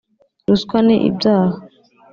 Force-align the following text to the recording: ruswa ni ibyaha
ruswa 0.47 0.77
ni 0.85 0.95
ibyaha 1.09 1.57